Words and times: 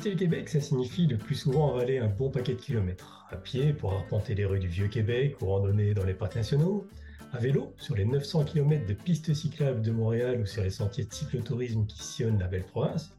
Visiter 0.00 0.14
le 0.14 0.30
Québec, 0.30 0.48
ça 0.48 0.62
signifie 0.62 1.06
le 1.06 1.18
plus 1.18 1.34
souvent 1.34 1.74
avaler 1.74 1.98
un 1.98 2.08
bon 2.08 2.30
paquet 2.30 2.54
de 2.54 2.58
kilomètres. 2.58 3.26
À 3.28 3.36
pied 3.36 3.74
pour 3.74 3.92
arpenter 3.92 4.34
les 4.34 4.46
rues 4.46 4.58
du 4.58 4.66
Vieux-Québec 4.66 5.36
ou 5.42 5.46
randonner 5.48 5.92
dans 5.92 6.04
les 6.04 6.14
parcs 6.14 6.36
nationaux. 6.36 6.86
À 7.34 7.38
vélo 7.38 7.74
sur 7.76 7.96
les 7.96 8.06
900 8.06 8.46
km 8.46 8.86
de 8.86 8.94
pistes 8.94 9.34
cyclables 9.34 9.82
de 9.82 9.90
Montréal 9.90 10.40
ou 10.40 10.46
sur 10.46 10.62
les 10.62 10.70
sentiers 10.70 11.04
de 11.04 11.12
cyclotourisme 11.12 11.84
qui 11.84 12.02
sillonnent 12.02 12.38
la 12.38 12.46
belle 12.46 12.64
province. 12.64 13.14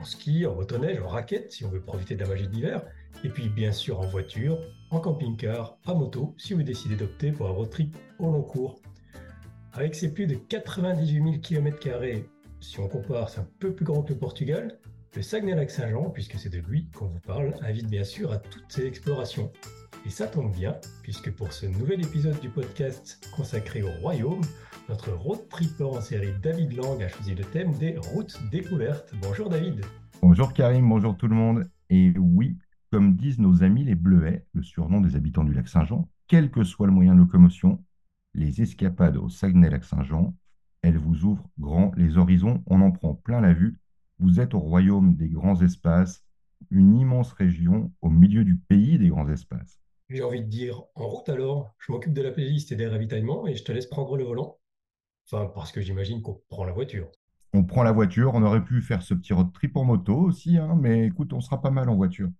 En 0.00 0.04
ski, 0.04 0.44
en 0.44 0.56
motoneige, 0.56 0.98
en 0.98 1.06
raquette 1.06 1.52
si 1.52 1.64
on 1.64 1.68
veut 1.68 1.80
profiter 1.80 2.16
de 2.16 2.22
la 2.22 2.28
magie 2.28 2.48
de 2.48 2.52
l'hiver. 2.52 2.82
Et 3.22 3.28
puis 3.28 3.48
bien 3.48 3.70
sûr 3.70 4.00
en 4.00 4.06
voiture, 4.08 4.58
en 4.90 4.98
camping-car, 4.98 5.78
à 5.86 5.94
moto 5.94 6.34
si 6.36 6.54
vous 6.54 6.64
décidez 6.64 6.96
d'opter 6.96 7.30
pour 7.30 7.46
un 7.46 7.52
road 7.52 7.70
trip 7.70 7.96
au 8.18 8.32
long 8.32 8.42
cours. 8.42 8.80
Avec 9.72 9.94
ses 9.94 10.12
plus 10.12 10.26
de 10.26 10.34
98 10.34 11.22
000 11.22 11.38
km, 11.38 11.78
si 12.58 12.80
on 12.80 12.88
compare, 12.88 13.28
c'est 13.30 13.38
un 13.38 13.48
peu 13.60 13.72
plus 13.72 13.84
grand 13.84 14.02
que 14.02 14.12
le 14.12 14.18
Portugal, 14.18 14.80
le 15.16 15.22
Saguenay-Lac-Saint-Jean, 15.22 16.10
puisque 16.10 16.38
c'est 16.38 16.50
de 16.50 16.58
lui 16.58 16.88
qu'on 16.90 17.06
vous 17.06 17.20
parle, 17.20 17.54
invite 17.62 17.88
bien 17.88 18.02
sûr 18.02 18.32
à 18.32 18.38
toutes 18.38 18.70
ces 18.70 18.84
explorations. 18.84 19.52
Et 20.04 20.10
ça 20.10 20.26
tombe 20.26 20.52
bien, 20.52 20.76
puisque 21.02 21.30
pour 21.30 21.52
ce 21.52 21.66
nouvel 21.66 22.04
épisode 22.04 22.38
du 22.40 22.48
podcast 22.48 23.24
consacré 23.36 23.82
au 23.82 23.90
royaume, 24.00 24.40
notre 24.88 25.12
road 25.12 25.48
tripper 25.48 25.84
en 25.84 26.00
série 26.00 26.32
David 26.42 26.72
Lang 26.72 27.00
a 27.00 27.08
choisi 27.08 27.34
le 27.34 27.44
thème 27.44 27.72
des 27.78 27.96
routes 27.96 28.36
découvertes. 28.50 29.14
Bonjour 29.22 29.48
David. 29.48 29.82
Bonjour 30.20 30.52
Karim, 30.52 30.88
bonjour 30.88 31.16
tout 31.16 31.28
le 31.28 31.36
monde. 31.36 31.70
Et 31.90 32.12
oui, 32.18 32.58
comme 32.90 33.14
disent 33.14 33.38
nos 33.38 33.62
amis 33.62 33.84
les 33.84 33.94
Bleuets, 33.94 34.44
le 34.52 34.62
surnom 34.62 35.00
des 35.00 35.14
habitants 35.14 35.44
du 35.44 35.54
lac 35.54 35.68
Saint-Jean, 35.68 36.08
quel 36.26 36.50
que 36.50 36.64
soit 36.64 36.88
le 36.88 36.92
moyen 36.92 37.14
de 37.14 37.20
locomotion, 37.20 37.84
les 38.34 38.62
escapades 38.62 39.16
au 39.16 39.28
Saguenay-Lac-Saint-Jean, 39.28 40.34
elles 40.82 40.98
vous 40.98 41.24
ouvrent 41.24 41.48
grand 41.60 41.92
les 41.96 42.18
horizons, 42.18 42.64
on 42.66 42.80
en 42.80 42.90
prend 42.90 43.14
plein 43.14 43.40
la 43.40 43.52
vue 43.52 43.78
vous 44.18 44.40
êtes 44.40 44.54
au 44.54 44.60
royaume 44.60 45.16
des 45.16 45.28
grands 45.28 45.60
espaces, 45.62 46.24
une 46.70 46.96
immense 46.98 47.32
région 47.32 47.92
au 48.00 48.08
milieu 48.08 48.44
du 48.44 48.56
pays 48.56 48.98
des 48.98 49.08
grands 49.08 49.28
espaces. 49.28 49.80
J'ai 50.08 50.22
envie 50.22 50.42
de 50.42 50.48
dire, 50.48 50.82
en 50.94 51.08
route 51.08 51.28
alors, 51.28 51.74
je 51.78 51.92
m'occupe 51.92 52.12
de 52.12 52.22
la 52.22 52.30
playlist 52.30 52.72
et 52.72 52.76
des 52.76 52.86
ravitaillements 52.86 53.46
et 53.46 53.54
je 53.54 53.64
te 53.64 53.72
laisse 53.72 53.86
prendre 53.86 54.16
le 54.16 54.24
volant. 54.24 54.58
Enfin, 55.26 55.50
parce 55.54 55.72
que 55.72 55.80
j'imagine 55.80 56.22
qu'on 56.22 56.40
prend 56.48 56.64
la 56.64 56.72
voiture. 56.72 57.10
On 57.52 57.64
prend 57.64 57.82
la 57.82 57.92
voiture, 57.92 58.32
on 58.34 58.42
aurait 58.42 58.64
pu 58.64 58.82
faire 58.82 59.02
ce 59.02 59.14
petit 59.14 59.32
road 59.32 59.52
trip 59.52 59.76
en 59.76 59.84
moto 59.84 60.16
aussi, 60.16 60.58
hein, 60.58 60.76
mais 60.78 61.06
écoute, 61.06 61.32
on 61.32 61.40
sera 61.40 61.62
pas 61.62 61.70
mal 61.70 61.88
en 61.88 61.96
voiture. 61.96 62.30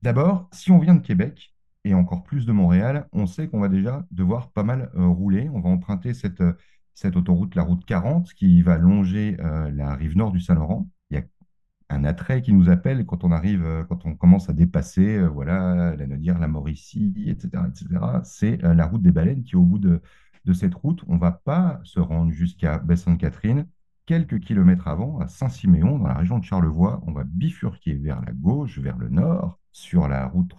D'abord, 0.00 0.48
si 0.52 0.70
on 0.70 0.78
vient 0.78 0.94
de 0.94 1.06
Québec, 1.06 1.54
et 1.84 1.94
encore 1.94 2.22
plus 2.22 2.46
de 2.46 2.52
Montréal, 2.52 3.08
on 3.12 3.26
sait 3.26 3.48
qu'on 3.48 3.60
va 3.60 3.68
déjà 3.68 4.06
devoir 4.10 4.50
pas 4.52 4.62
mal 4.62 4.90
euh, 4.94 5.06
rouler. 5.06 5.48
On 5.48 5.60
va 5.60 5.70
emprunter 5.70 6.14
cette, 6.14 6.40
euh, 6.40 6.52
cette 6.94 7.16
autoroute, 7.16 7.54
la 7.54 7.62
route 7.62 7.84
40, 7.84 8.32
qui 8.34 8.62
va 8.62 8.76
longer 8.76 9.36
euh, 9.40 9.70
la 9.70 9.94
rive 9.94 10.16
nord 10.16 10.32
du 10.32 10.40
Saint-Laurent 10.40 10.88
un 11.90 12.04
attrait 12.04 12.40
qui 12.40 12.52
nous 12.52 12.70
appelle 12.70 13.04
quand 13.04 13.24
on 13.24 13.32
arrive, 13.32 13.64
euh, 13.64 13.84
quand 13.84 14.06
on 14.06 14.14
commence 14.14 14.48
à 14.48 14.52
dépasser, 14.52 15.18
euh, 15.18 15.28
voilà, 15.28 15.96
la 15.96 16.06
Nodière, 16.06 16.38
la 16.38 16.48
Mauricie, 16.48 17.24
etc., 17.26 17.64
etc. 17.68 18.00
C'est 18.24 18.64
euh, 18.64 18.74
la 18.74 18.86
route 18.86 19.02
des 19.02 19.10
baleines 19.10 19.42
qui 19.42 19.56
au 19.56 19.62
bout 19.62 19.78
de, 19.78 20.00
cette 20.52 20.74
route. 20.74 21.04
On 21.06 21.14
ne 21.14 21.20
va 21.20 21.30
pas 21.32 21.80
se 21.84 22.00
rendre 22.00 22.32
jusqu'à 22.32 22.78
Baie-Sainte-Catherine. 22.78 23.66
Quelques 24.06 24.40
kilomètres 24.40 24.88
avant, 24.88 25.20
à 25.20 25.28
Saint-Siméon, 25.28 25.98
dans 25.98 26.08
la 26.08 26.14
région 26.14 26.38
de 26.38 26.44
Charlevoix, 26.44 27.00
on 27.06 27.12
va 27.12 27.22
bifurquer 27.24 27.94
vers 27.94 28.20
la 28.22 28.32
gauche, 28.32 28.78
vers 28.80 28.98
le 28.98 29.08
nord, 29.08 29.60
sur 29.70 30.08
la 30.08 30.26
route, 30.26 30.52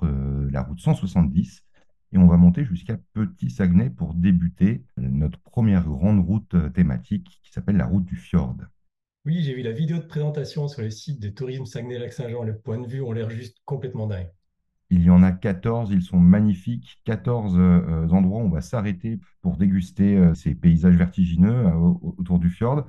la 0.50 0.62
route 0.62 0.80
170, 0.80 1.66
et 2.14 2.18
on 2.18 2.28
va 2.28 2.38
monter 2.38 2.64
jusqu'à 2.64 2.96
Petit 3.12 3.50
Saguenay 3.50 3.90
pour 3.90 4.14
débuter 4.14 4.86
notre 4.96 5.42
première 5.42 5.84
grande 5.84 6.26
route 6.26 6.56
thématique 6.72 7.42
qui 7.44 7.52
s'appelle 7.52 7.76
la 7.76 7.86
route 7.86 8.06
du 8.06 8.16
fjord. 8.16 8.56
Oui, 9.24 9.44
j'ai 9.44 9.54
vu 9.54 9.62
la 9.62 9.72
vidéo 9.72 9.98
de 9.98 10.06
présentation 10.06 10.68
sur 10.68 10.82
le 10.82 10.90
site 10.90 11.22
de 11.22 11.30
Tourisme 11.30 11.68
Saguenay-Lac-Saint-Jean. 11.68 12.42
Le 12.44 12.58
point 12.58 12.80
de 12.80 12.88
vue 12.88 13.04
ont 13.04 13.12
l'air 13.12 13.30
juste 13.30 13.56
complètement 13.66 14.08
dingue. 14.08 14.32
Il 14.90 15.04
y 15.04 15.12
en 15.12 15.22
a 15.22 15.32
14, 15.32 15.92
ils 15.92 16.02
sont 16.02 16.20
magnifiques. 16.20 17.00
14 17.06 17.56
euh, 17.56 18.08
endroits 18.10 18.40
où 18.40 18.46
on 18.46 18.50
va 18.50 18.62
s'arrêter 18.62 19.20
pour 19.42 19.58
déguster 19.58 20.18
euh, 20.18 20.34
ces 20.34 20.56
paysages 20.56 20.96
vertigineux 20.96 21.68
euh, 21.68 21.76
autour 22.18 22.40
du 22.40 22.50
fjord. 22.50 22.88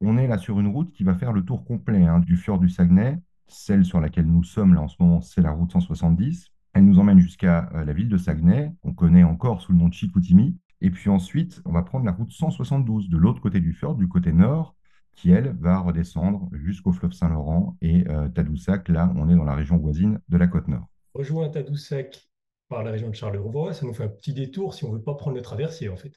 On 0.00 0.16
est 0.16 0.26
là 0.26 0.38
sur 0.38 0.58
une 0.58 0.68
route 0.68 0.92
qui 0.92 1.04
va 1.04 1.14
faire 1.14 1.34
le 1.34 1.44
tour 1.44 1.62
complet 1.66 2.06
hein, 2.06 2.20
du 2.20 2.38
fjord 2.38 2.58
du 2.58 2.70
Saguenay. 2.70 3.18
Celle 3.46 3.84
sur 3.84 4.00
laquelle 4.00 4.26
nous 4.26 4.44
sommes 4.44 4.72
là 4.72 4.80
en 4.80 4.88
ce 4.88 4.96
moment, 4.98 5.20
c'est 5.20 5.42
la 5.42 5.50
route 5.50 5.72
170. 5.72 6.46
Elle 6.72 6.86
nous 6.86 6.98
emmène 6.98 7.18
jusqu'à 7.18 7.68
la 7.74 7.92
ville 7.92 8.08
de 8.08 8.16
Saguenay, 8.16 8.72
qu'on 8.80 8.94
connaît 8.94 9.24
encore 9.24 9.60
sous 9.60 9.72
le 9.72 9.78
nom 9.78 9.88
de 9.88 9.94
Chicoutimi. 9.94 10.56
Et 10.80 10.90
puis 10.90 11.10
ensuite, 11.10 11.60
on 11.66 11.72
va 11.72 11.82
prendre 11.82 12.06
la 12.06 12.12
route 12.12 12.32
172 12.32 13.10
de 13.10 13.18
l'autre 13.18 13.42
côté 13.42 13.60
du 13.60 13.74
fjord, 13.74 13.96
du 13.96 14.08
côté 14.08 14.32
nord, 14.32 14.74
qui, 15.12 15.30
elle, 15.30 15.54
va 15.60 15.78
redescendre 15.78 16.48
jusqu'au 16.52 16.92
fleuve 16.92 17.12
Saint-Laurent. 17.12 17.76
Et 17.82 18.08
euh, 18.08 18.28
Tadoussac, 18.28 18.88
là, 18.88 19.12
on 19.16 19.28
est 19.28 19.36
dans 19.36 19.44
la 19.44 19.54
région 19.54 19.76
voisine 19.76 20.18
de 20.28 20.36
la 20.36 20.46
côte 20.46 20.68
nord. 20.68 20.88
Rejoint 21.14 21.48
Tadoussac 21.48 22.30
par 22.68 22.84
la 22.84 22.92
région 22.92 23.08
de 23.08 23.14
Charleroi, 23.14 23.72
ça 23.74 23.84
nous 23.84 23.92
fait 23.92 24.04
un 24.04 24.08
petit 24.08 24.32
détour 24.32 24.74
si 24.74 24.84
on 24.84 24.92
ne 24.92 24.96
veut 24.96 25.02
pas 25.02 25.14
prendre 25.14 25.36
le 25.36 25.42
traversier, 25.42 25.88
en 25.88 25.96
fait. 25.96 26.12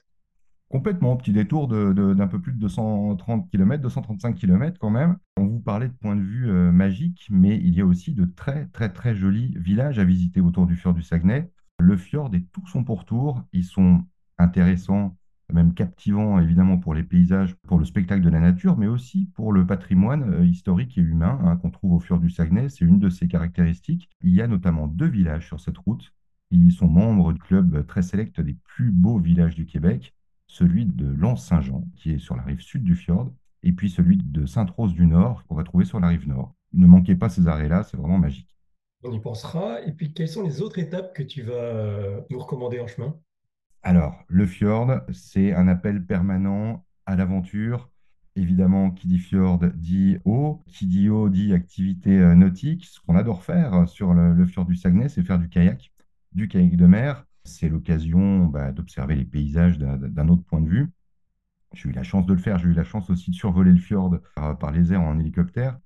Complètement, 0.68 1.16
petit 1.16 1.32
détour 1.32 1.68
d'un 1.68 2.26
peu 2.26 2.40
plus 2.40 2.52
de 2.52 2.58
230 2.58 3.50
km, 3.50 3.82
235 3.82 4.34
km 4.34 4.78
quand 4.80 4.90
même. 4.90 5.18
On 5.36 5.46
vous 5.46 5.60
parlait 5.60 5.88
de 5.88 5.92
point 5.92 6.16
de 6.16 6.22
vue 6.22 6.50
euh, 6.50 6.72
magique, 6.72 7.26
mais 7.30 7.56
il 7.58 7.74
y 7.74 7.80
a 7.80 7.86
aussi 7.86 8.12
de 8.12 8.24
très 8.24 8.66
très 8.72 8.92
très 8.92 9.14
jolis 9.14 9.54
villages 9.56 9.98
à 9.98 10.04
visiter 10.04 10.40
autour 10.40 10.66
du 10.66 10.74
fjord 10.74 10.94
du 10.94 11.02
Saguenay. 11.02 11.50
Le 11.78 11.96
fjord 11.96 12.34
et 12.34 12.44
tout 12.52 12.66
son 12.66 12.82
pourtour, 12.82 13.42
ils 13.52 13.64
sont 13.64 14.02
intéressants 14.38 15.16
même 15.52 15.74
captivant 15.74 16.38
évidemment 16.40 16.78
pour 16.78 16.94
les 16.94 17.02
paysages, 17.02 17.54
pour 17.66 17.78
le 17.78 17.84
spectacle 17.84 18.22
de 18.22 18.30
la 18.30 18.40
nature, 18.40 18.76
mais 18.76 18.86
aussi 18.86 19.26
pour 19.34 19.52
le 19.52 19.66
patrimoine 19.66 20.34
euh, 20.34 20.46
historique 20.46 20.96
et 20.98 21.02
humain 21.02 21.38
hein, 21.44 21.56
qu'on 21.56 21.70
trouve 21.70 21.92
au 21.92 22.00
Fjord 22.00 22.20
du 22.20 22.30
Saguenay. 22.30 22.68
C'est 22.68 22.84
une 22.84 22.98
de 22.98 23.10
ses 23.10 23.28
caractéristiques. 23.28 24.08
Il 24.22 24.32
y 24.32 24.42
a 24.42 24.46
notamment 24.46 24.86
deux 24.86 25.08
villages 25.08 25.46
sur 25.46 25.60
cette 25.60 25.78
route. 25.78 26.12
Ils 26.50 26.72
sont 26.72 26.88
membres 26.88 27.32
du 27.32 27.40
club 27.40 27.86
très 27.86 28.02
sélect 28.02 28.40
des 28.40 28.56
plus 28.64 28.90
beaux 28.90 29.18
villages 29.18 29.54
du 29.54 29.66
Québec, 29.66 30.14
celui 30.46 30.86
de 30.86 31.06
Lens-Saint-Jean, 31.06 31.84
qui 31.96 32.12
est 32.12 32.18
sur 32.18 32.36
la 32.36 32.42
rive 32.42 32.60
sud 32.60 32.84
du 32.84 32.94
fjord, 32.94 33.32
et 33.62 33.72
puis 33.72 33.90
celui 33.90 34.18
de 34.18 34.46
Sainte-Rose 34.46 34.94
du 34.94 35.06
Nord, 35.06 35.44
qu'on 35.46 35.54
va 35.54 35.64
trouver 35.64 35.84
sur 35.84 35.98
la 35.98 36.08
rive 36.08 36.28
nord. 36.28 36.54
Ne 36.72 36.86
manquez 36.86 37.14
pas 37.14 37.28
ces 37.28 37.48
arrêts-là, 37.48 37.82
c'est 37.82 37.96
vraiment 37.96 38.18
magique. 38.18 38.54
On 39.02 39.12
y 39.12 39.20
pensera. 39.20 39.82
Et 39.82 39.92
puis, 39.92 40.12
quelles 40.12 40.28
sont 40.28 40.42
les 40.42 40.62
autres 40.62 40.78
étapes 40.78 41.14
que 41.14 41.22
tu 41.22 41.42
vas 41.42 41.52
euh, 41.52 42.20
nous 42.30 42.38
recommander 42.38 42.80
en 42.80 42.86
chemin? 42.86 43.14
Alors, 43.84 44.24
le 44.28 44.46
fjord, 44.46 45.02
c'est 45.12 45.52
un 45.52 45.68
appel 45.68 46.06
permanent 46.06 46.86
à 47.04 47.16
l'aventure. 47.16 47.90
Évidemment, 48.34 48.90
qui 48.90 49.06
dit 49.06 49.18
fjord 49.18 49.60
dit 49.74 50.16
eau. 50.24 50.62
Qui 50.66 50.86
dit 50.86 51.10
eau 51.10 51.28
dit 51.28 51.52
activité 51.52 52.18
euh, 52.18 52.34
nautique. 52.34 52.86
Ce 52.86 52.98
qu'on 53.00 53.14
adore 53.14 53.44
faire 53.44 53.86
sur 53.86 54.14
le, 54.14 54.46
fjord 54.46 54.64
du 54.64 54.74
Saguenay, 54.74 55.10
c'est 55.10 55.22
faire 55.22 55.38
du 55.38 55.50
kayak, 55.50 55.92
du 56.32 56.48
kayak 56.48 56.76
de 56.76 56.86
mer. 56.86 57.26
C'est 57.44 57.68
l'occasion 57.68 58.46
bah, 58.46 58.72
d'observer 58.72 59.16
les 59.16 59.26
paysages 59.26 59.78
d'un 59.78 60.28
autre 60.28 60.44
point 60.44 60.62
de 60.62 60.68
vue. 60.68 60.90
J'ai 61.74 61.90
eu 61.90 61.92
la 61.92 62.04
chance 62.04 62.24
de 62.24 62.32
le 62.32 62.40
faire. 62.40 62.58
J'ai 62.58 62.68
eu 62.68 62.72
la 62.72 62.84
chance 62.84 63.10
aussi 63.10 63.32
de 63.32 63.36
survoler 63.36 63.72
le 63.72 63.78
fjord 63.78 64.18
par 64.34 64.72
les 64.72 64.94
airs 64.94 65.02
en 65.02 65.18
hélicoptère 65.18 65.78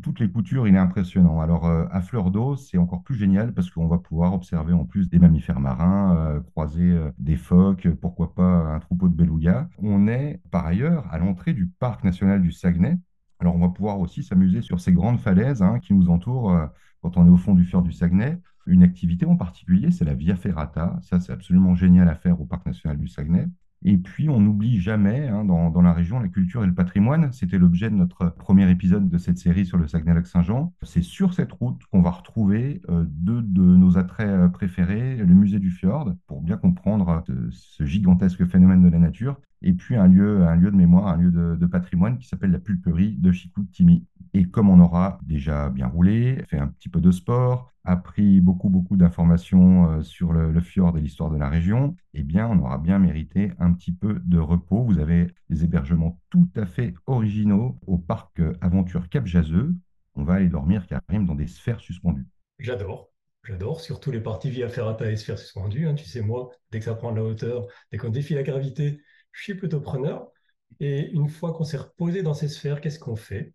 toutes 0.00 0.20
les 0.20 0.30
coutures, 0.30 0.66
il 0.68 0.74
est 0.74 0.78
impressionnant. 0.78 1.40
Alors, 1.40 1.66
euh, 1.66 1.86
à 1.90 2.00
fleur 2.00 2.30
d'eau, 2.30 2.56
c'est 2.56 2.78
encore 2.78 3.02
plus 3.02 3.16
génial 3.16 3.52
parce 3.52 3.70
qu'on 3.70 3.86
va 3.86 3.98
pouvoir 3.98 4.34
observer 4.34 4.72
en 4.72 4.84
plus 4.84 5.08
des 5.08 5.18
mammifères 5.18 5.60
marins, 5.60 6.16
euh, 6.16 6.40
croiser 6.40 6.90
euh, 6.90 7.10
des 7.18 7.36
phoques, 7.36 7.88
pourquoi 8.00 8.34
pas 8.34 8.74
un 8.74 8.78
troupeau 8.80 9.08
de 9.08 9.14
belugas. 9.14 9.68
On 9.78 10.08
est 10.08 10.40
par 10.50 10.66
ailleurs 10.66 11.06
à 11.12 11.18
l'entrée 11.18 11.52
du 11.52 11.66
parc 11.66 12.04
national 12.04 12.42
du 12.42 12.52
Saguenay. 12.52 12.96
Alors, 13.38 13.54
on 13.54 13.58
va 13.58 13.68
pouvoir 13.68 14.00
aussi 14.00 14.22
s'amuser 14.22 14.62
sur 14.62 14.80
ces 14.80 14.92
grandes 14.92 15.20
falaises 15.20 15.62
hein, 15.62 15.78
qui 15.80 15.94
nous 15.94 16.08
entourent 16.08 16.58
quand 17.02 17.16
on 17.16 17.26
est 17.26 17.30
au 17.30 17.36
fond 17.36 17.54
du 17.54 17.64
fjord 17.64 17.82
du 17.82 17.92
Saguenay. 17.92 18.38
Une 18.66 18.82
activité 18.82 19.26
en 19.26 19.36
particulier, 19.36 19.90
c'est 19.90 20.04
la 20.04 20.14
Via 20.14 20.36
Ferrata. 20.36 20.98
Ça, 21.02 21.20
c'est 21.20 21.32
absolument 21.32 21.74
génial 21.74 22.08
à 22.08 22.14
faire 22.14 22.40
au 22.40 22.46
parc 22.46 22.66
national 22.66 22.98
du 22.98 23.08
Saguenay. 23.08 23.46
Et 23.82 23.98
puis, 23.98 24.28
on 24.28 24.40
n'oublie 24.40 24.80
jamais, 24.80 25.28
hein, 25.28 25.44
dans, 25.44 25.82
la 25.82 25.92
région, 25.92 26.18
la 26.18 26.28
culture 26.28 26.64
et 26.64 26.66
le 26.66 26.74
patrimoine. 26.74 27.32
C'était 27.32 27.58
l'objet 27.58 27.90
de 27.90 27.94
notre 27.94 28.30
premier 28.30 28.70
épisode 28.70 29.08
de 29.08 29.18
cette 29.18 29.38
série 29.38 29.66
sur 29.66 29.78
le 29.78 29.86
Saguenay-Lac-Saint-Jean. 29.86 30.74
C'est 30.82 31.02
sur 31.02 31.34
cette 31.34 31.52
route 31.52 31.80
qu'on 31.92 32.02
va 32.02 32.10
retrouver 32.10 32.80
euh, 32.88 33.04
deux 33.06 33.42
de 33.42 33.62
nos 33.62 33.98
attraits 33.98 34.28
euh, 34.28 34.48
préférés, 34.48 35.16
le 35.16 35.34
musée 35.34 35.58
du 35.58 35.70
fjord, 35.70 36.12
pour 36.26 36.42
bien 36.42 36.56
comprendre 36.56 37.22
euh, 37.28 37.48
ce, 37.50 37.84
gigantesque 37.84 38.44
phénomène 38.46 38.82
de 38.82 38.88
la 38.88 38.98
nature, 38.98 39.38
et 39.62 39.72
puis 39.72 39.96
un 39.96 40.06
lieu, 40.06 40.44
un 40.46 40.56
lieu 40.56 40.70
de 40.70 40.76
mémoire, 40.76 41.06
un 41.06 41.16
lieu 41.16 41.30
de, 41.30 41.66
patrimoine 41.66 42.18
qui 42.18 42.28
s'appelle 42.28 42.50
la 42.50 42.58
pulperie 42.58 43.16
de 43.18 43.32
Chicoutimi. 43.32 44.04
Et 44.36 44.44
comme 44.44 44.68
on 44.68 44.80
aura 44.80 45.18
déjà 45.22 45.70
bien 45.70 45.86
roulé, 45.86 46.44
fait 46.50 46.58
un 46.58 46.66
petit 46.66 46.90
peu 46.90 47.00
de 47.00 47.10
sport, 47.10 47.72
appris 47.84 48.42
beaucoup, 48.42 48.68
beaucoup 48.68 48.98
d'informations 48.98 49.90
euh, 49.90 50.02
sur 50.02 50.34
le, 50.34 50.60
fjord 50.60 50.98
et 50.98 51.00
l'histoire 51.00 51.30
de 51.30 51.38
la 51.38 51.48
région, 51.48 51.96
eh 52.12 52.22
bien, 52.22 52.46
on 52.46 52.58
aura 52.58 52.76
bien 52.76 52.98
mérité 52.98 53.52
un 53.58 53.72
petit 53.72 53.92
peu 53.92 54.20
de 54.26 54.38
repos. 54.38 54.84
Vous 54.84 54.98
avez 54.98 55.28
des 55.48 55.64
hébergements 55.64 56.20
tout 56.28 56.50
à 56.54 56.66
fait 56.66 56.92
originaux 57.06 57.78
au 57.86 57.96
parc 57.96 58.42
Aventure 58.60 59.08
Cap 59.08 59.24
Jazeux. 59.24 59.74
On 60.16 60.22
va 60.22 60.34
aller 60.34 60.50
dormir, 60.50 60.86
Karim, 60.86 61.24
dans 61.24 61.34
des 61.34 61.46
sphères 61.46 61.80
suspendues. 61.80 62.26
J'adore. 62.58 63.08
J'adore, 63.42 63.80
surtout 63.80 64.10
les 64.10 64.20
parties 64.20 64.50
via 64.50 64.68
ferrata 64.68 65.10
et 65.10 65.16
sphères 65.16 65.38
suspendues. 65.38 65.88
Hein. 65.88 65.94
Tu 65.94 66.04
sais, 66.04 66.20
moi, 66.20 66.50
dès 66.70 66.80
que 66.80 66.84
ça 66.84 66.94
prend 66.94 67.10
de 67.10 67.16
la 67.16 67.24
hauteur, 67.24 67.68
dès 67.90 67.96
qu'on 67.96 68.10
défie 68.10 68.34
la 68.34 68.42
gravité, 68.42 69.00
je 69.32 69.44
suis 69.44 69.54
plutôt 69.54 69.80
preneur. 69.80 70.30
Et 70.78 71.10
une 71.12 71.30
fois 71.30 71.54
qu'on 71.54 71.64
s'est 71.64 71.78
reposé 71.78 72.22
dans 72.22 72.34
ces 72.34 72.48
sphères, 72.48 72.82
qu'est-ce 72.82 72.98
qu'on 72.98 73.16
fait? 73.16 73.54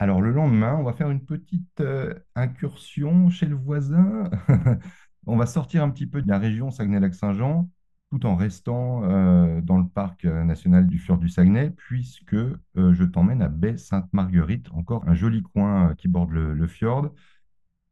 Alors 0.00 0.22
le 0.22 0.32
lendemain, 0.32 0.76
on 0.76 0.82
va 0.82 0.94
faire 0.94 1.10
une 1.10 1.22
petite 1.26 1.80
euh, 1.82 2.14
incursion 2.34 3.28
chez 3.28 3.44
le 3.44 3.54
voisin. 3.54 4.30
On 5.26 5.36
va 5.36 5.44
sortir 5.44 5.82
un 5.84 5.90
petit 5.90 6.06
peu 6.06 6.22
de 6.22 6.28
la 6.28 6.38
région 6.38 6.70
Saguenay-Lac-Saint-Jean 6.70 7.68
tout 8.10 8.24
en 8.24 8.34
restant 8.34 9.04
euh, 9.04 9.60
dans 9.60 9.76
le 9.78 9.86
parc 9.86 10.24
euh, 10.24 10.42
national 10.42 10.86
du 10.86 10.98
Fjord 10.98 11.18
du 11.18 11.28
Saguenay, 11.28 11.70
puisque 11.70 12.34
je 12.74 13.04
t'emmène 13.04 13.42
à 13.42 13.48
Baie-Sainte-Marguerite, 13.48 14.70
encore 14.72 15.06
un 15.06 15.14
joli 15.14 15.42
coin 15.42 15.94
qui 15.96 16.08
borde 16.08 16.30
le, 16.30 16.66
fjord. 16.66 17.14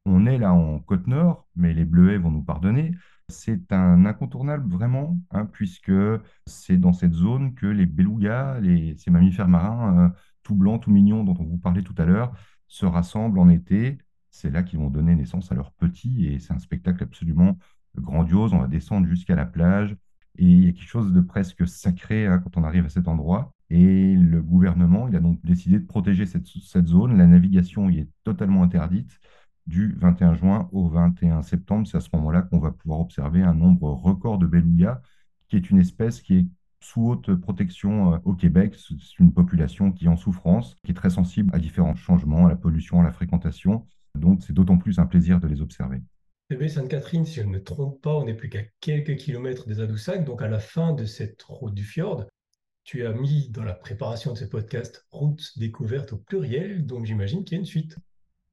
On 0.06 0.24
est 0.24 0.38
là 0.38 0.54
en 0.54 0.80
Côte-Nord, 0.80 1.46
mais 1.56 1.74
les 1.74 1.84
Bleuets 1.84 2.16
vont 2.16 2.30
nous 2.30 2.42
pardonner. 2.42 2.92
C'est 3.28 3.70
un 3.70 4.06
incontournable 4.06 4.66
vraiment, 4.72 5.18
hein, 5.30 5.44
puisque 5.44 5.92
c'est 6.46 6.78
dans 6.78 6.94
cette 6.94 7.12
zone 7.12 7.54
que 7.54 7.66
les 7.66 7.86
belugas, 7.86 8.60
les, 8.60 8.96
ces 8.96 9.10
mammifères 9.10 9.48
marins 9.48 10.14
tout 10.48 10.54
blancs, 10.54 10.82
tout 10.82 10.90
mignons 10.90 11.24
dont 11.24 11.36
on 11.38 11.44
vous 11.44 11.58
parlait 11.58 11.82
tout 11.82 11.94
à 11.98 12.06
l'heure, 12.06 12.32
se 12.68 12.86
rassemblent 12.86 13.38
en 13.38 13.50
été. 13.50 13.98
C'est 14.30 14.50
là 14.50 14.62
qu'ils 14.62 14.78
vont 14.78 14.88
donner 14.88 15.14
naissance 15.14 15.52
à 15.52 15.54
leurs 15.54 15.72
petits 15.72 16.26
et 16.26 16.38
c'est 16.38 16.54
un 16.54 16.58
spectacle 16.58 17.02
absolument 17.02 17.58
grandiose. 17.96 18.54
On 18.54 18.60
va 18.60 18.66
descendre 18.66 19.06
jusqu'à 19.06 19.34
la 19.34 19.44
plage 19.44 19.94
et 20.38 20.44
il 20.44 20.64
y 20.64 20.68
a 20.68 20.72
quelque 20.72 20.88
chose 20.88 21.12
de 21.12 21.20
presque 21.20 21.68
sacré 21.68 22.26
hein, 22.26 22.38
quand 22.38 22.56
on 22.56 22.64
arrive 22.64 22.86
à 22.86 22.88
cet 22.88 23.08
endroit. 23.08 23.52
Et 23.68 24.14
le 24.14 24.42
gouvernement, 24.42 25.06
il 25.08 25.16
a 25.16 25.20
donc 25.20 25.38
décidé 25.44 25.78
de 25.78 25.84
protéger 25.86 26.24
cette, 26.24 26.46
cette 26.46 26.86
zone. 26.86 27.18
La 27.18 27.26
navigation 27.26 27.90
y 27.90 27.98
est 27.98 28.08
totalement 28.24 28.62
interdite 28.62 29.20
du 29.66 29.94
21 30.00 30.34
juin 30.34 30.68
au 30.72 30.88
21 30.88 31.42
septembre. 31.42 31.86
C'est 31.86 31.98
à 31.98 32.00
ce 32.00 32.08
moment-là 32.14 32.42
qu'on 32.42 32.58
va 32.58 32.70
pouvoir 32.70 33.00
observer 33.00 33.42
un 33.42 33.54
nombre 33.54 33.90
record 33.90 34.38
de 34.38 34.46
belugas, 34.46 35.02
qui 35.48 35.56
est 35.56 35.70
une 35.70 35.78
espèce 35.78 36.22
qui 36.22 36.38
est 36.38 36.46
sous 36.80 37.08
haute 37.08 37.34
protection 37.34 38.14
euh, 38.14 38.18
au 38.24 38.34
Québec. 38.34 38.74
C'est 38.76 39.18
une 39.18 39.32
population 39.32 39.92
qui 39.92 40.06
est 40.06 40.08
en 40.08 40.16
souffrance, 40.16 40.76
qui 40.84 40.92
est 40.92 40.94
très 40.94 41.10
sensible 41.10 41.54
à 41.54 41.58
différents 41.58 41.94
changements, 41.94 42.46
à 42.46 42.48
la 42.48 42.56
pollution, 42.56 43.00
à 43.00 43.04
la 43.04 43.12
fréquentation. 43.12 43.86
Donc, 44.14 44.42
c'est 44.42 44.52
d'autant 44.52 44.78
plus 44.78 44.98
un 44.98 45.06
plaisir 45.06 45.40
de 45.40 45.46
les 45.46 45.60
observer. 45.60 46.00
Bébé 46.50 46.68
Sainte-Catherine, 46.68 47.26
si 47.26 47.34
je 47.34 47.42
ne 47.42 47.50
me 47.50 47.62
trompe 47.62 48.00
pas, 48.00 48.14
on 48.14 48.24
n'est 48.24 48.34
plus 48.34 48.48
qu'à 48.48 48.62
quelques 48.80 49.16
kilomètres 49.16 49.66
des 49.66 49.80
Adoussac. 49.80 50.24
Donc, 50.24 50.40
à 50.40 50.48
la 50.48 50.60
fin 50.60 50.94
de 50.94 51.04
cette 51.04 51.42
route 51.42 51.74
du 51.74 51.84
fjord, 51.84 52.24
tu 52.84 53.04
as 53.04 53.12
mis 53.12 53.50
dans 53.50 53.64
la 53.64 53.74
préparation 53.74 54.32
de 54.32 54.38
ce 54.38 54.46
podcast 54.46 55.06
route 55.10 55.52
découverte 55.58 56.14
au 56.14 56.16
pluriel. 56.16 56.86
Donc, 56.86 57.04
j'imagine 57.04 57.44
qu'il 57.44 57.56
y 57.56 57.58
a 57.58 57.60
une 57.60 57.66
suite. 57.66 57.98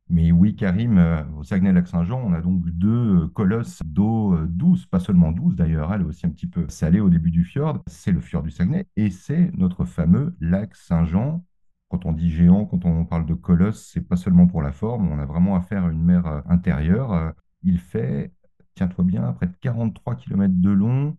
Mais 0.09 0.31
oui, 0.31 0.55
Karim, 0.55 0.99
euh, 0.99 1.23
au 1.37 1.43
Saguenay-Lac-Saint-Jean, 1.43 2.21
on 2.23 2.33
a 2.33 2.41
donc 2.41 2.69
deux 2.69 3.23
euh, 3.23 3.27
colosses 3.27 3.81
d'eau 3.83 4.35
euh, 4.35 4.45
douce, 4.47 4.85
pas 4.85 4.99
seulement 4.99 5.31
douce 5.31 5.55
d'ailleurs, 5.55 5.91
elle 5.93 6.01
est 6.01 6.05
aussi 6.05 6.27
un 6.27 6.29
petit 6.29 6.45
peu 6.45 6.69
salée 6.69 6.99
au 6.99 7.09
début 7.09 7.31
du 7.31 7.43
fjord. 7.43 7.81
C'est 7.87 8.11
le 8.11 8.19
fjord 8.21 8.43
du 8.43 8.51
Saguenay 8.51 8.85
et 8.97 9.09
c'est 9.09 9.51
notre 9.57 9.83
fameux 9.83 10.35
lac 10.39 10.75
Saint-Jean. 10.75 11.43
Quand 11.89 12.05
on 12.05 12.13
dit 12.13 12.29
géant, 12.29 12.65
quand 12.65 12.85
on 12.85 13.03
parle 13.05 13.25
de 13.25 13.33
colosse, 13.33 13.89
c'est 13.91 14.07
pas 14.07 14.15
seulement 14.15 14.47
pour 14.47 14.61
la 14.61 14.71
forme, 14.71 15.11
on 15.11 15.17
a 15.17 15.25
vraiment 15.25 15.55
affaire 15.55 15.85
à 15.85 15.91
une 15.91 16.03
mer 16.03 16.43
intérieure. 16.47 17.33
Il 17.63 17.79
fait, 17.79 18.31
tiens-toi 18.75 19.03
bien, 19.05 19.31
près 19.33 19.47
de 19.47 19.55
43 19.61 20.15
km 20.15 20.53
de 20.55 20.69
long, 20.71 21.17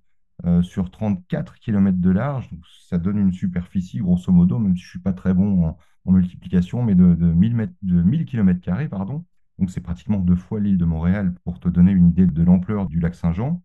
sur 0.62 0.90
34 0.90 1.54
km 1.60 1.98
de 1.98 2.10
large. 2.10 2.50
Donc, 2.50 2.60
ça 2.88 2.98
donne 2.98 3.18
une 3.18 3.32
superficie, 3.32 3.98
grosso 3.98 4.32
modo, 4.32 4.58
même 4.58 4.76
si 4.76 4.82
je 4.82 4.88
ne 4.88 4.90
suis 4.90 4.98
pas 4.98 5.12
très 5.12 5.32
bon 5.34 5.66
en, 5.66 5.78
en 6.06 6.12
multiplication, 6.12 6.82
mais 6.82 6.94
de, 6.94 7.14
de 7.14 7.26
1000, 7.32 7.70
de 7.82 8.02
1000 8.02 8.24
km. 8.24 8.88
Pardon. 8.88 9.24
Donc 9.58 9.70
c'est 9.70 9.80
pratiquement 9.80 10.18
deux 10.18 10.36
fois 10.36 10.60
l'île 10.60 10.78
de 10.78 10.84
Montréal 10.84 11.34
pour 11.44 11.60
te 11.60 11.68
donner 11.68 11.92
une 11.92 12.08
idée 12.08 12.26
de 12.26 12.42
l'ampleur 12.42 12.86
du 12.86 13.00
lac 13.00 13.14
Saint-Jean. 13.14 13.62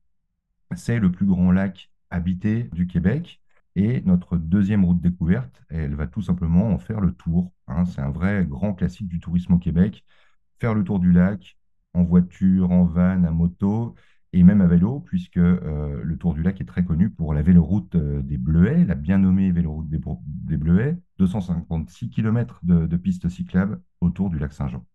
C'est 0.75 0.99
le 0.99 1.11
plus 1.11 1.25
grand 1.25 1.51
lac 1.51 1.91
habité 2.09 2.63
du 2.73 2.87
Québec. 2.87 3.41
Et 3.75 4.01
notre 4.01 4.37
deuxième 4.37 4.83
route 4.83 4.99
découverte, 4.99 5.63
elle 5.69 5.95
va 5.95 6.07
tout 6.07 6.21
simplement 6.21 6.69
en 6.71 6.77
faire 6.77 6.99
le 6.99 7.13
tour. 7.13 7.53
Hein. 7.67 7.85
C'est 7.85 8.01
un 8.01 8.11
vrai 8.11 8.45
grand 8.45 8.73
classique 8.73 9.07
du 9.07 9.19
tourisme 9.19 9.53
au 9.53 9.59
Québec. 9.59 10.03
Faire 10.59 10.73
le 10.73 10.83
tour 10.83 10.99
du 10.99 11.11
lac 11.11 11.57
en 11.93 12.03
voiture, 12.03 12.71
en 12.71 12.85
van, 12.85 13.23
à 13.23 13.31
moto 13.31 13.95
et 14.33 14.43
même 14.43 14.61
à 14.61 14.67
vélo, 14.67 15.01
puisque 15.01 15.37
euh, 15.37 16.01
le 16.03 16.17
Tour 16.17 16.33
du 16.33 16.41
Lac 16.41 16.61
est 16.61 16.65
très 16.65 16.85
connu 16.85 17.09
pour 17.09 17.33
la 17.33 17.41
véloroute 17.41 17.95
euh, 17.95 18.21
des 18.21 18.37
Bleuets, 18.37 18.85
la 18.85 18.95
bien 18.95 19.17
nommée 19.17 19.51
véloroute 19.51 19.89
des, 19.89 20.57
Bleuets, 20.57 20.97
256 21.19 22.09
km 22.09 22.61
de, 22.63 22.87
de 22.87 22.97
pistes 22.97 23.27
cyclables 23.27 23.81
autour 23.99 24.29
du 24.29 24.39
lac 24.39 24.53
Saint-Jean. 24.53 24.85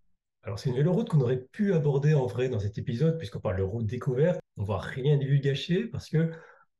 Alors 0.43 0.59
c'est 0.59 0.71
une 0.71 0.77
véloroute 0.77 1.09
qu'on 1.09 1.21
aurait 1.21 1.45
pu 1.53 1.75
aborder 1.75 2.15
en 2.15 2.27
vrai 2.27 2.49
dans 2.49 2.61
cet 2.61 2.79
épisode, 2.79 3.19
puisqu'on 3.19 3.41
parle 3.41 3.59
de 3.59 3.63
route 3.63 3.87
découverte. 3.87 4.41
On 4.57 4.63
ne 4.63 4.67
va 4.67 4.79
rien 4.79 5.19
du 5.19 5.39
gâcher 5.41 5.87
parce 5.87 6.09
que 6.09 6.31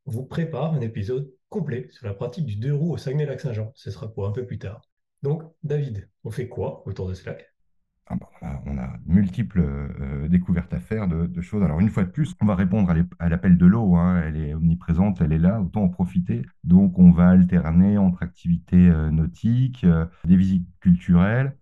on 0.07 0.13
vous 0.13 0.25
prépare 0.25 0.73
un 0.73 0.81
épisode 0.81 1.31
complet 1.49 1.89
sur 1.91 2.07
la 2.07 2.15
pratique 2.15 2.47
du 2.47 2.57
deux 2.57 2.73
roues 2.73 2.93
au 2.93 2.97
Saguenay-Lac-Saint-Jean. 2.97 3.73
Ce 3.75 3.91
sera 3.91 4.13
pour 4.13 4.27
un 4.27 4.33
peu 4.33 4.47
plus 4.47 4.59
tard. 4.59 4.83
Donc, 5.23 5.43
David, 5.65 6.09
on 6.23 6.31
fait 6.31 6.49
quoi 6.49 6.87
autour 6.87 7.09
de 7.09 7.15
ce 7.15 7.27
lac? 7.27 7.53
Ah 8.09 8.15
bah, 8.15 8.63
on 8.67 8.79
a 8.79 8.89
multiples 9.05 9.61
euh, 9.61 10.29
découvertes 10.29 10.73
à 10.73 10.79
faire 10.79 11.09
de, 11.09 11.41
choses. 11.41 11.65
Alors, 11.65 11.81
une 11.81 11.89
fois 11.89 12.05
de 12.05 12.11
plus, 12.11 12.37
on 12.41 12.47
va 12.47 12.55
répondre 12.55 12.93
à 13.19 13.29
l'appel 13.29 13.59
de 13.59 13.67
l'eau. 13.67 13.97
Hein. 13.97 14.23
Elle 14.25 14.37
est 14.37 14.55
omniprésente, 14.55 15.21
elle 15.21 15.33
est 15.33 15.39
là, 15.39 15.61
autant 15.61 15.83
en 15.83 15.89
profiter. 15.89 16.43
Donc, 16.63 17.01
on 17.01 17.11
va 17.11 17.31
alterner 17.31 17.99
entre 17.99 18.23
activités 18.23 18.89
euh, 18.89 19.11
nautiques, 19.11 19.83
euh, 19.83 20.07
des 20.25 20.37
visites 20.37 20.69
culturelles, 20.81 21.57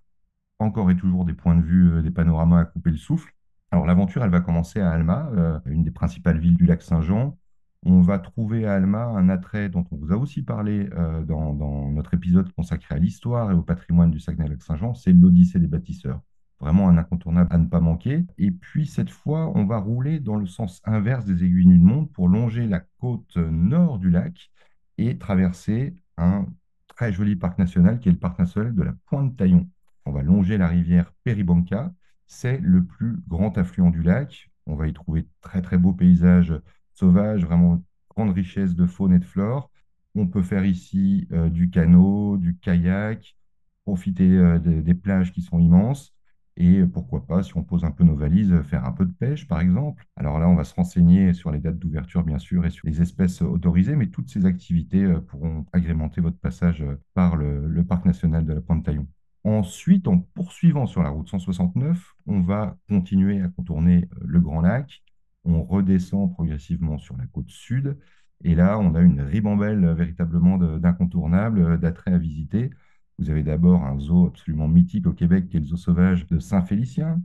encore 0.59 0.91
et 0.91 0.97
toujours 0.97 1.25
des 1.25 1.33
points 1.33 1.57
de 1.57 1.63
vue, 1.63 2.03
des 2.03 2.11
panoramas 2.11 2.61
à 2.61 2.65
couper 2.67 2.91
le 2.91 2.99
souffle. 2.99 3.33
Alors, 3.71 3.87
l'aventure, 3.87 4.23
elle 4.23 4.31
va 4.31 4.41
commencer 4.41 4.81
à 4.81 4.91
Alma, 4.91 5.31
une 5.67 5.83
des 5.83 5.91
principales 5.91 6.39
villes 6.39 6.57
du 6.57 6.67
lac 6.67 6.83
Saint-Jean. 6.83 7.37
On 7.85 8.03
va 8.03 8.19
trouver 8.19 8.67
à 8.67 8.75
Alma 8.75 9.07
un 9.07 9.29
attrait 9.29 9.69
dont 9.69 9.85
on 9.91 9.97
vous 9.97 10.13
a 10.13 10.17
aussi 10.17 10.43
parlé 10.43 10.89
dans, 11.27 11.55
dans 11.55 11.91
notre 11.91 12.15
épisode 12.15 12.53
consacré 12.53 12.95
à 12.95 12.99
l'histoire 12.99 13.51
et 13.51 13.55
au 13.55 13.63
patrimoine 13.63 14.13
du 14.13 14.21
Saguenay-Lac-Saint-Jean, 14.21 14.95
c'est 14.95 15.13
l'Odyssée 15.13 15.59
des 15.59 15.67
bâtisseurs 15.67 16.21
vraiment 16.61 16.89
un 16.89 16.99
incontournable 16.99 17.53
à 17.53 17.59
ne 17.59 17.67
pas 17.67 17.81
manquer. 17.81 18.25
Et 18.39 18.51
puis 18.51 18.87
cette 18.87 19.11
fois, 19.11 19.53
on 19.57 19.65
va 19.67 19.79
rouler 19.79 20.21
dans 20.21 20.37
le 20.37 20.47
sens 20.47 20.81
inverse 20.85 21.25
des 21.25 21.45
aiguilles 21.45 21.67
d'une 21.67 21.83
montre 21.83 22.13
pour 22.13 22.29
longer 22.29 22.67
la 22.67 22.81
côte 22.81 23.37
nord 23.37 23.99
du 23.99 24.11
lac 24.11 24.51
et 24.99 25.19
traverser 25.19 25.95
un 26.17 26.47
très 26.89 27.13
joli 27.13 27.37
parc 27.37 27.59
national 27.59 27.99
qui 27.99 28.09
est 28.09 28.13
le 28.13 28.19
parc 28.19 28.39
national 28.39 28.75
de 28.75 28.83
la 28.83 28.95
Pointe 29.07 29.37
Taillon. 29.37 29.69
On 30.07 30.13
va 30.13 30.23
longer 30.23 30.59
la 30.59 30.69
rivière 30.69 31.13
Péribanca. 31.25 31.93
C'est 32.27 32.59
le 32.59 32.85
plus 32.85 33.19
grand 33.29 33.57
affluent 33.59 33.91
du 33.91 34.03
lac. 34.03 34.51
On 34.67 34.77
va 34.77 34.89
y 34.89 34.93
trouver 34.93 35.29
très 35.41 35.63
très 35.63 35.79
beaux 35.79 35.93
paysages 35.93 36.55
sauvages, 36.95 37.45
vraiment 37.45 37.83
grande 38.11 38.33
richesse 38.33 38.75
de 38.75 38.87
faune 38.87 39.13
et 39.13 39.19
de 39.19 39.25
flore. 39.25 39.71
On 40.15 40.27
peut 40.29 40.43
faire 40.43 40.65
ici 40.65 41.27
euh, 41.33 41.51
du 41.51 41.71
canot, 41.71 42.37
du 42.39 42.57
kayak, 42.57 43.37
profiter 43.85 44.31
euh, 44.31 44.59
des 44.59 44.95
plages 44.95 45.33
qui 45.33 45.43
sont 45.43 45.59
immenses. 45.59 46.14
Et 46.57 46.85
pourquoi 46.87 47.27
pas, 47.27 47.43
si 47.43 47.57
on 47.57 47.65
pose 47.65 47.85
un 47.85 47.91
peu 47.91 48.05
nos 48.05 48.15
valises, 48.15 48.63
faire 48.63 48.85
un 48.85 48.93
peu 48.93 49.05
de 49.05 49.13
pêche, 49.13 49.49
par 49.49 49.61
exemple. 49.61 50.07
Alors 50.17 50.39
là, 50.39 50.49
on 50.49 50.55
va 50.55 50.63
se 50.63 50.75
renseigner 50.75 51.33
sur 51.33 51.51
les 51.51 51.59
dates 51.59 51.79
d'ouverture, 51.79 52.23
bien 52.23 52.39
sûr, 52.39 52.65
et 52.65 52.71
sur 52.71 52.87
les 52.87 53.03
espèces 53.03 53.43
autorisées, 53.43 53.97
mais 53.97 54.07
toutes 54.07 54.29
ces 54.29 54.47
activités 54.47 55.03
euh, 55.05 55.21
pourront 55.21 55.67
agrémenter 55.73 56.21
votre 56.21 56.39
passage 56.39 56.83
euh, 56.83 57.01
par 57.15 57.37
le, 57.37 57.85
parc 57.85 58.05
national 58.05 58.45
de 58.45 58.53
la 58.53 58.61
Pointe-Taillon. 58.61 59.09
Ensuite, 59.43 60.07
en 60.07 60.19
poursuivant 60.19 60.87
sur 60.87 61.03
la 61.03 61.11
route 61.11 61.29
169, 61.29 62.15
on 62.27 62.41
va 62.41 62.79
continuer 62.89 63.43
à 63.43 63.49
contourner 63.49 64.09
euh, 64.15 64.25
le 64.25 64.41
Grand 64.41 64.61
Lac. 64.61 65.03
On 65.45 65.65
redescend 65.65 66.33
progressivement 66.33 66.99
sur 66.99 67.17
la 67.17 67.27
côte 67.27 67.51
sud. 67.51 67.99
Et 68.45 68.55
là, 68.55 68.79
on 68.79 68.95
a 68.95 69.01
une 69.01 69.21
ribambelle 69.21 69.93
véritablement 69.93 70.59
d'incontournables, 70.59 71.79
d'attraits 71.81 72.15
à 72.15 72.19
visiter. 72.19 72.71
Vous 73.19 73.31
avez 73.31 73.43
d'abord 73.43 73.85
un 73.85 73.99
zoo 73.99 74.27
absolument 74.27 74.69
mythique 74.69 75.07
au 75.07 75.13
Québec, 75.13 75.49
qui 75.49 75.57
est 75.57 75.61
le 75.61 75.67
zoo 75.67 75.77
sauvage 75.77 76.27
de 76.27 76.39
Saint-Félicien. 76.39 77.23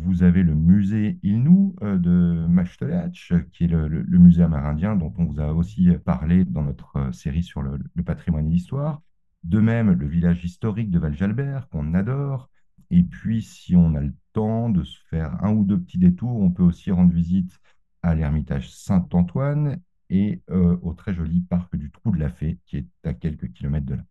Vous 0.00 0.22
avez 0.22 0.42
le 0.42 0.54
musée 0.54 1.18
Ilnou 1.22 1.74
euh, 1.82 1.98
de 1.98 2.46
Machtelach, 2.48 3.32
qui 3.52 3.64
est 3.64 3.68
le, 3.68 3.88
musée 4.18 4.42
amérindien 4.42 4.96
dont 4.96 5.12
on 5.18 5.24
vous 5.24 5.40
a 5.40 5.52
aussi 5.52 5.90
parlé 6.04 6.44
dans 6.44 6.62
notre 6.62 6.96
euh, 6.96 7.12
série 7.12 7.42
sur 7.42 7.62
le, 7.62 7.78
patrimoine 8.04 8.46
et 8.46 8.50
l'histoire. 8.50 9.02
De 9.44 9.60
même, 9.60 9.92
le 9.92 10.06
village 10.06 10.44
historique 10.44 10.90
de 10.90 10.98
Val-Jalbert, 10.98 11.68
qu'on 11.68 11.94
adore. 11.94 12.50
Et 12.90 13.02
puis, 13.02 13.42
si 13.42 13.76
on 13.76 13.94
a 13.94 14.00
le 14.00 14.14
temps 14.32 14.70
de 14.70 14.82
se 14.84 14.98
faire 15.08 15.42
un 15.44 15.52
ou 15.52 15.64
deux 15.64 15.80
petits 15.80 15.98
détours, 15.98 16.40
on 16.40 16.50
peut 16.50 16.62
aussi 16.62 16.90
rendre 16.90 17.12
visite 17.12 17.60
à 18.02 18.14
l'ermitage 18.14 18.70
Saint-Antoine 18.70 19.80
et 20.10 20.42
euh, 20.50 20.76
au 20.82 20.94
très 20.94 21.14
joli 21.14 21.40
parc 21.40 21.76
du 21.76 21.90
Trou 21.90 22.10
de 22.12 22.18
la 22.18 22.30
Fée, 22.30 22.58
qui 22.66 22.78
est 22.78 22.88
à 23.04 23.14
quelques 23.14 23.52
kilomètres 23.52 23.86
de 23.86 23.94
là. 23.96 24.02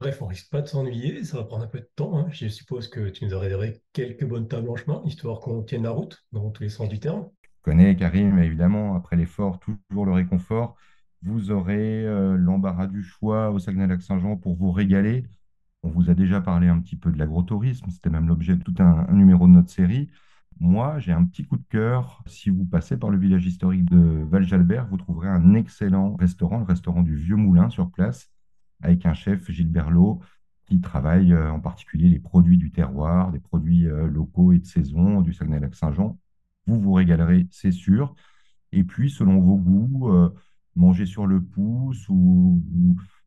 Bref, 0.00 0.22
on 0.22 0.28
risque 0.28 0.48
pas 0.50 0.62
de 0.62 0.66
s'ennuyer, 0.66 1.24
ça 1.24 1.36
va 1.36 1.44
prendre 1.44 1.64
un 1.64 1.66
peu 1.66 1.80
de 1.80 1.90
temps. 1.94 2.16
Hein. 2.16 2.26
Je 2.30 2.48
suppose 2.48 2.88
que 2.88 3.10
tu 3.10 3.26
nous 3.26 3.38
réservé 3.38 3.82
quelques 3.92 4.26
bonnes 4.26 4.48
tables 4.48 4.70
en 4.70 4.76
chemin, 4.76 5.02
histoire 5.04 5.40
qu'on 5.40 5.62
tienne 5.62 5.82
la 5.82 5.90
route 5.90 6.24
dans 6.32 6.48
tous 6.50 6.62
les 6.62 6.70
sens 6.70 6.88
du 6.88 6.98
terme. 6.98 7.28
Connais 7.60 7.94
Karim, 7.96 8.38
évidemment, 8.38 8.94
après 8.94 9.16
l'effort, 9.16 9.60
toujours 9.60 10.06
le 10.06 10.12
réconfort. 10.12 10.74
Vous 11.20 11.50
aurez 11.50 12.06
euh, 12.06 12.34
l'embarras 12.38 12.86
du 12.86 13.02
choix 13.02 13.50
au 13.50 13.58
Saguenay-Lac-Saint-Jean 13.58 14.38
pour 14.38 14.56
vous 14.56 14.72
régaler. 14.72 15.26
On 15.82 15.90
vous 15.90 16.08
a 16.08 16.14
déjà 16.14 16.40
parlé 16.40 16.68
un 16.68 16.80
petit 16.80 16.96
peu 16.96 17.10
de 17.10 17.18
l'agrotourisme, 17.18 17.90
c'était 17.90 18.08
même 18.08 18.26
l'objet 18.26 18.56
de 18.56 18.62
tout 18.62 18.74
un, 18.78 19.06
numéro 19.12 19.46
de 19.46 19.52
notre 19.52 19.70
série. 19.70 20.08
Moi, 20.60 20.98
j'ai 20.98 21.12
un 21.12 21.26
petit 21.26 21.44
coup 21.44 21.58
de 21.58 21.66
cœur. 21.68 22.22
Si 22.24 22.48
vous 22.48 22.64
passez 22.64 22.96
par 22.96 23.10
le 23.10 23.18
village 23.18 23.44
historique 23.44 23.84
de 23.84 24.24
Val-Jalbert, 24.30 24.86
vous 24.86 24.96
trouverez 24.96 25.28
un 25.28 25.52
excellent 25.52 26.16
restaurant, 26.16 26.60
le 26.60 26.64
restaurant 26.64 27.02
du 27.02 27.16
Vieux 27.16 27.36
Moulin 27.36 27.68
sur 27.68 27.90
place 27.90 28.29
avec 28.82 29.06
un 29.06 29.14
chef, 29.14 29.50
Gilles 29.50 29.70
Berlot, 29.70 30.20
qui 30.66 30.80
travaille 30.80 31.34
en 31.34 31.60
particulier 31.60 32.08
les 32.08 32.20
produits 32.20 32.58
du 32.58 32.70
terroir, 32.70 33.32
des 33.32 33.40
produits 33.40 33.82
locaux 33.82 34.52
et 34.52 34.58
de 34.58 34.66
saison 34.66 35.20
du 35.20 35.32
Saguenay-Lac-Saint-Jean. 35.32 36.18
Vous 36.66 36.80
vous 36.80 36.92
régalerez, 36.92 37.48
c'est 37.50 37.72
sûr. 37.72 38.14
Et 38.72 38.84
puis, 38.84 39.10
selon 39.10 39.40
vos 39.40 39.56
goûts, 39.56 40.10
manger 40.76 41.06
sur 41.06 41.26
le 41.26 41.42
pouce 41.42 42.08
ou, 42.08 42.62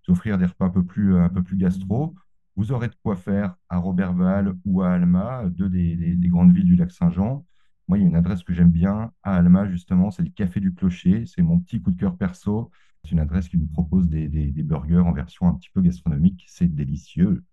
offrir 0.08 0.38
des 0.38 0.46
repas 0.46 0.66
un 0.66 0.70
peu 0.70 0.86
plus, 0.86 1.18
un 1.18 1.30
peu 1.30 1.44
plus 1.44 1.58
gastro, 1.58 2.16
vous 2.56 2.72
aurez 2.72 2.88
de 2.88 2.96
quoi 3.04 3.16
faire 3.16 3.56
à 3.68 3.78
Roberval 3.78 4.54
ou 4.66 4.82
à 4.82 4.92
Alma, 4.92 5.44
deux 5.50 5.70
des, 5.70 5.96
des 6.16 6.28
grandes 6.30 6.54
villes 6.54 6.66
du 6.66 6.76
lac 6.76 6.92
Saint-Jean. 6.92 7.46
Moi, 7.88 7.98
il 7.98 8.02
y 8.02 8.04
a 8.06 8.08
une 8.08 8.16
adresse 8.16 8.44
que 8.44 8.54
j'aime 8.54 8.72
bien 8.72 9.12
à 9.24 9.36
Alma, 9.36 9.68
justement, 9.68 10.12
c'est 10.12 10.24
le 10.24 10.30
Café 10.30 10.60
du 10.60 10.74
Clocher. 10.74 11.26
C'est 11.26 11.42
mon 11.42 11.60
petit 11.60 11.82
coup 11.82 11.92
de 11.92 12.00
cœur 12.00 12.16
perso. 12.16 12.72
C'est 13.04 13.12
une 13.12 13.20
adresse 13.20 13.50
qui 13.50 13.58
nous 13.58 13.68
propose 13.68 14.08
des, 14.08 14.28
burgers 14.64 15.00
en 15.00 15.12
version 15.12 15.48
un 15.48 15.56
petit 15.56 15.70
peu 15.74 15.82
gastronomique. 15.82 16.46
C'est 16.48 16.74
délicieux. 16.74 17.44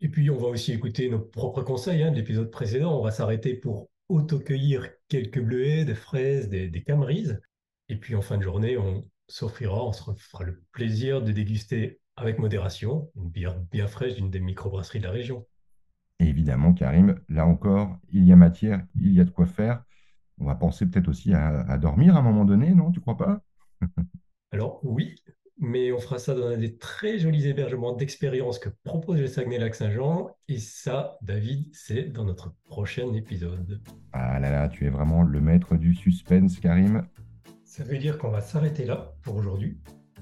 Et 0.00 0.08
puis, 0.08 0.30
on 0.30 0.38
va 0.38 0.48
aussi 0.48 0.72
écouter 0.72 1.08
nos 1.08 1.20
propres 1.20 1.62
conseils 1.62 2.02
hein, 2.02 2.10
de 2.10 2.16
l'épisode 2.16 2.50
précédent. 2.50 2.98
On 2.98 3.02
va 3.02 3.10
s'arrêter 3.10 3.54
pour 3.54 3.90
auto-cueillir 4.08 4.88
quelques 5.08 5.40
bleuets, 5.40 5.84
des 5.84 5.94
fraises, 5.94 6.48
des, 6.48 6.68
des 6.68 6.82
camerises. 6.82 7.40
Et 7.88 7.96
puis, 7.96 8.14
en 8.14 8.22
fin 8.22 8.38
de 8.38 8.42
journée, 8.42 8.76
on 8.76 9.04
s'offrira, 9.26 9.84
on 9.84 9.92
se 9.92 10.12
fera 10.16 10.44
le 10.44 10.62
plaisir 10.72 11.22
de 11.22 11.32
déguster 11.32 12.00
avec 12.16 12.38
modération 12.38 13.10
une 13.16 13.30
bière 13.30 13.58
bien 13.72 13.88
fraîche 13.88 14.14
d'une 14.14 14.30
des 14.30 14.40
microbrasseries 14.40 15.00
de 15.00 15.04
la 15.04 15.10
région. 15.10 15.46
évidemment, 16.20 16.72
Karim, 16.72 17.20
là 17.28 17.46
encore, 17.46 17.98
il 18.10 18.24
y 18.24 18.32
a 18.32 18.36
matière, 18.36 18.86
il 18.94 19.12
y 19.12 19.20
a 19.20 19.24
de 19.24 19.30
quoi 19.30 19.46
faire. 19.46 19.84
On 20.38 20.46
va 20.46 20.54
penser 20.54 20.86
peut-être 20.86 21.08
aussi 21.08 21.32
à 21.34 21.78
dormir 21.78 22.16
à 22.16 22.20
un 22.20 22.22
moment 22.22 22.44
donné, 22.44 22.74
non? 22.74 22.90
Tu 22.92 23.00
crois 23.00 23.16
pas? 23.16 23.42
Alors 24.54 24.78
oui, 24.84 25.16
mais 25.58 25.90
on 25.90 25.98
fera 25.98 26.20
ça 26.20 26.32
dans 26.32 26.46
un 26.46 26.56
des 26.56 26.76
très 26.76 27.18
jolis 27.18 27.48
hébergements 27.48 27.92
d'expérience 27.92 28.60
que 28.60 28.68
propose 28.84 29.18
le 29.18 29.26
Saguenay-Lac-Saint-Jean. 29.26 30.30
Et 30.46 30.58
ça, 30.58 31.18
David, 31.22 31.70
c'est 31.72 32.04
dans 32.04 32.24
notre 32.24 32.54
prochain 32.68 33.12
épisode. 33.14 33.82
Ah 34.12 34.38
là 34.38 34.52
là, 34.52 34.68
tu 34.68 34.86
es 34.86 34.90
vraiment 34.90 35.24
le 35.24 35.40
maître 35.40 35.74
du 35.74 35.96
suspense, 35.96 36.60
Karim. 36.60 37.04
Ça 37.64 37.82
veut 37.82 37.98
dire 37.98 38.16
qu'on 38.16 38.30
va 38.30 38.40
s'arrêter 38.40 38.84
là 38.84 39.16
pour 39.22 39.34
aujourd'hui. 39.34 39.76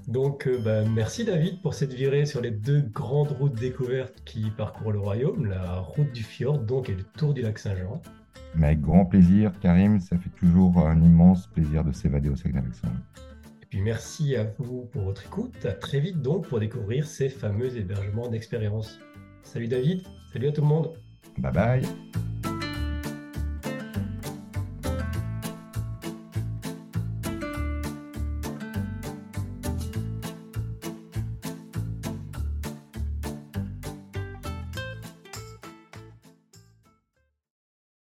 Donc, 0.08 0.46
euh, 0.46 0.58
bah, 0.64 0.82
merci 0.88 1.26
David 1.26 1.60
pour 1.60 1.74
cette 1.74 1.92
virée 1.92 2.24
sur 2.24 2.40
les 2.40 2.52
deux 2.52 2.80
grandes 2.80 3.32
routes 3.32 3.60
découvertes 3.60 4.22
qui 4.24 4.50
parcourent 4.50 4.92
le 4.92 5.00
royaume, 5.00 5.44
la 5.44 5.74
route 5.80 6.10
du 6.12 6.22
fjord 6.22 6.58
donc 6.58 6.88
et 6.88 6.94
le 6.94 7.02
tour 7.02 7.34
du 7.34 7.42
lac 7.42 7.58
Saint-Jean. 7.58 8.00
Mais 8.54 8.68
avec 8.68 8.80
grand 8.80 9.04
plaisir, 9.04 9.52
Karim, 9.60 10.00
ça 10.00 10.16
fait 10.16 10.30
toujours 10.30 10.78
un 10.78 11.02
immense 11.02 11.48
plaisir 11.48 11.84
de 11.84 11.92
s'évader 11.92 12.30
au 12.30 12.36
Saguenay-Lac-Saint-Jean 12.36 12.96
merci 13.80 14.36
à 14.36 14.44
vous 14.58 14.86
pour 14.92 15.02
votre 15.02 15.24
écoute. 15.26 15.64
À 15.64 15.72
très 15.72 16.00
vite 16.00 16.20
donc 16.20 16.48
pour 16.48 16.60
découvrir 16.60 17.06
ces 17.06 17.28
fameux 17.28 17.76
hébergements 17.76 18.28
d'expérience. 18.28 18.98
Salut 19.42 19.68
David, 19.68 20.02
salut 20.32 20.48
à 20.48 20.52
tout 20.52 20.62
le 20.62 20.68
monde. 20.68 20.92
Bye 21.38 21.52
bye. 21.52 22.21